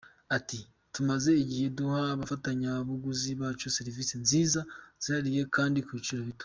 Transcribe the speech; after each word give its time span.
Ati 0.37 0.59
“Tumaze 0.93 1.31
igihe 1.43 1.65
duha 1.77 2.01
abafatabuguzi 2.15 3.29
bacu 3.41 3.65
serivisi 3.77 4.13
nziza 4.23 4.59
zihariye 5.03 5.41
kandi 5.55 5.79
ku 5.85 5.91
biciro 5.99 6.21
bito. 6.29 6.39